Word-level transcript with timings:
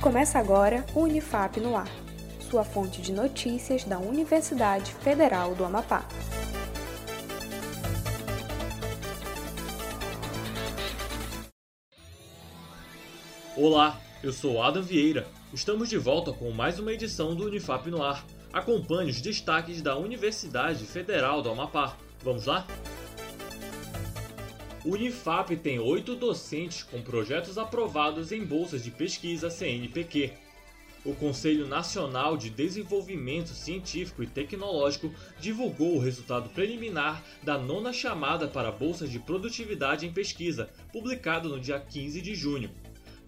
Começa 0.00 0.38
agora 0.38 0.86
o 0.94 1.00
Unifap 1.00 1.60
no 1.60 1.76
Ar, 1.76 1.90
sua 2.50 2.64
fonte 2.64 3.02
de 3.02 3.12
notícias 3.12 3.84
da 3.84 3.98
Universidade 3.98 4.94
Federal 4.94 5.54
do 5.54 5.62
Amapá. 5.62 6.08
Olá, 13.54 14.00
eu 14.22 14.32
sou 14.32 14.62
Adam 14.62 14.82
Vieira. 14.82 15.26
Estamos 15.52 15.90
de 15.90 15.98
volta 15.98 16.32
com 16.32 16.50
mais 16.50 16.78
uma 16.78 16.94
edição 16.94 17.36
do 17.36 17.44
Unifap 17.44 17.90
no 17.90 18.02
Ar. 18.02 18.24
Acompanhe 18.54 19.10
os 19.10 19.20
destaques 19.20 19.82
da 19.82 19.98
Universidade 19.98 20.86
Federal 20.86 21.42
do 21.42 21.50
Amapá. 21.50 21.94
Vamos 22.24 22.46
lá? 22.46 22.66
Unifap 24.82 25.54
tem 25.56 25.78
oito 25.78 26.16
docentes 26.16 26.82
com 26.82 27.02
projetos 27.02 27.58
aprovados 27.58 28.32
em 28.32 28.42
bolsas 28.42 28.82
de 28.82 28.90
pesquisa 28.90 29.50
CNPq. 29.50 30.32
O 31.04 31.14
Conselho 31.14 31.68
Nacional 31.68 32.34
de 32.34 32.48
Desenvolvimento 32.48 33.50
Científico 33.50 34.22
e 34.22 34.26
Tecnológico 34.26 35.12
divulgou 35.38 35.96
o 35.96 35.98
resultado 35.98 36.48
preliminar 36.48 37.22
da 37.42 37.58
nona 37.58 37.92
chamada 37.92 38.48
para 38.48 38.72
bolsas 38.72 39.10
de 39.10 39.18
produtividade 39.18 40.06
em 40.06 40.12
pesquisa, 40.12 40.70
publicado 40.90 41.50
no 41.50 41.60
dia 41.60 41.78
15 41.78 42.22
de 42.22 42.34
junho. 42.34 42.70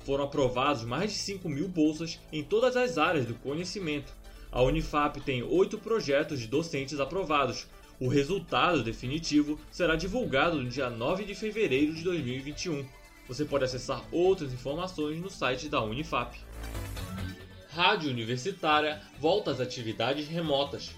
Foram 0.06 0.24
aprovados 0.24 0.84
mais 0.84 1.12
de 1.12 1.18
5 1.18 1.50
mil 1.50 1.68
bolsas 1.68 2.18
em 2.32 2.42
todas 2.42 2.78
as 2.78 2.96
áreas 2.96 3.26
do 3.26 3.34
conhecimento. 3.34 4.14
A 4.50 4.62
Unifap 4.62 5.20
tem 5.20 5.42
oito 5.42 5.76
projetos 5.76 6.40
de 6.40 6.46
docentes 6.46 6.98
aprovados, 6.98 7.66
o 8.00 8.08
resultado 8.08 8.82
definitivo 8.82 9.58
será 9.70 9.96
divulgado 9.96 10.60
no 10.60 10.68
dia 10.68 10.90
9 10.90 11.24
de 11.24 11.34
fevereiro 11.34 11.94
de 11.94 12.02
2021. 12.02 12.84
Você 13.28 13.44
pode 13.44 13.64
acessar 13.64 14.02
outras 14.10 14.52
informações 14.52 15.20
no 15.20 15.30
site 15.30 15.68
da 15.68 15.82
Unifap. 15.82 16.38
Rádio 17.70 18.10
Universitária 18.10 19.00
volta 19.18 19.50
às 19.50 19.60
atividades 19.60 20.28
remotas. 20.28 20.90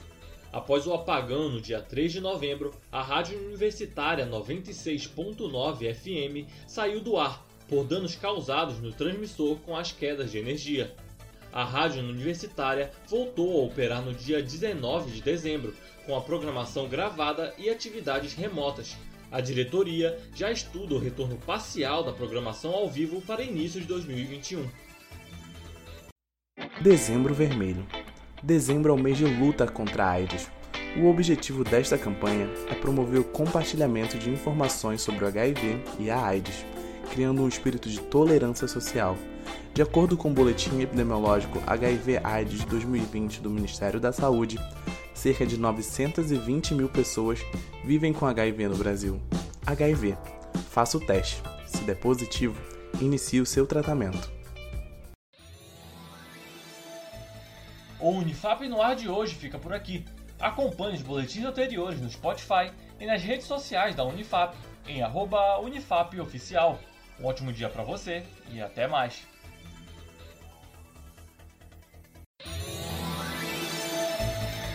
Após 0.52 0.86
o 0.86 0.94
apagão 0.94 1.48
no 1.48 1.60
dia 1.60 1.80
3 1.80 2.12
de 2.12 2.20
novembro, 2.20 2.74
a 2.90 3.02
Rádio 3.02 3.38
Universitária 3.38 4.26
96.9 4.26 5.94
FM 5.94 6.48
saiu 6.66 7.00
do 7.00 7.16
ar 7.16 7.44
por 7.68 7.84
danos 7.84 8.14
causados 8.14 8.80
no 8.80 8.92
transmissor 8.92 9.56
com 9.60 9.76
as 9.76 9.92
quedas 9.92 10.30
de 10.30 10.38
energia 10.38 10.94
a 11.54 11.62
Rádio 11.62 12.02
Universitária 12.02 12.90
voltou 13.08 13.60
a 13.60 13.64
operar 13.64 14.02
no 14.02 14.12
dia 14.12 14.42
19 14.42 15.12
de 15.12 15.22
dezembro, 15.22 15.72
com 16.04 16.16
a 16.16 16.20
programação 16.20 16.88
gravada 16.88 17.54
e 17.56 17.70
atividades 17.70 18.34
remotas. 18.34 18.96
A 19.30 19.40
diretoria 19.40 20.18
já 20.34 20.50
estuda 20.50 20.96
o 20.96 20.98
retorno 20.98 21.36
parcial 21.46 22.02
da 22.02 22.12
programação 22.12 22.72
ao 22.72 22.90
vivo 22.90 23.22
para 23.22 23.44
início 23.44 23.80
de 23.80 23.86
2021. 23.86 24.68
Dezembro 26.82 27.32
Vermelho. 27.32 27.86
Dezembro 28.42 28.90
é 28.90 28.94
o 28.96 29.00
mês 29.00 29.16
de 29.16 29.24
luta 29.24 29.64
contra 29.64 30.06
a 30.06 30.10
AIDS. 30.10 30.50
O 30.96 31.06
objetivo 31.06 31.62
desta 31.62 31.96
campanha 31.96 32.50
é 32.68 32.74
promover 32.74 33.20
o 33.20 33.24
compartilhamento 33.24 34.18
de 34.18 34.28
informações 34.28 35.02
sobre 35.02 35.24
o 35.24 35.28
HIV 35.28 35.84
e 36.00 36.10
a 36.10 36.20
AIDS, 36.20 36.64
criando 37.12 37.42
um 37.42 37.48
espírito 37.48 37.88
de 37.88 38.00
tolerância 38.00 38.66
social 38.66 39.16
de 39.74 39.82
acordo 39.82 40.16
com 40.16 40.30
o 40.30 40.32
Boletim 40.32 40.80
Epidemiológico 40.80 41.60
HIV-AIDS 41.66 42.60
de 42.60 42.66
2020 42.66 43.40
do 43.40 43.50
Ministério 43.50 43.98
da 43.98 44.12
Saúde, 44.12 44.56
cerca 45.12 45.44
de 45.44 45.58
920 45.58 46.74
mil 46.74 46.88
pessoas 46.88 47.40
vivem 47.84 48.12
com 48.12 48.24
HIV 48.24 48.68
no 48.68 48.76
Brasil. 48.76 49.20
HIV. 49.66 50.16
Faça 50.70 50.96
o 50.96 51.00
teste. 51.00 51.42
Se 51.66 51.82
der 51.82 51.96
positivo, 51.96 52.56
inicie 53.00 53.40
o 53.40 53.46
seu 53.46 53.66
tratamento. 53.66 54.32
O 57.98 58.10
Unifap 58.10 58.68
no 58.68 58.80
ar 58.80 58.94
de 58.94 59.08
hoje 59.08 59.34
fica 59.34 59.58
por 59.58 59.72
aqui. 59.72 60.04
Acompanhe 60.38 60.94
os 60.94 61.02
boletins 61.02 61.44
anteriores 61.44 62.00
no 62.00 62.08
Spotify 62.08 62.70
e 63.00 63.06
nas 63.06 63.22
redes 63.22 63.46
sociais 63.46 63.96
da 63.96 64.04
Unifap, 64.04 64.56
em 64.86 65.00
@unifapoficial. 65.64 66.78
Um 67.18 67.26
ótimo 67.26 67.52
dia 67.52 67.68
para 67.68 67.82
você 67.82 68.22
e 68.52 68.60
até 68.60 68.86
mais. 68.86 69.34